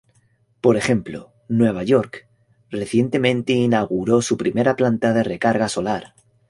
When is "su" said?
4.23-4.35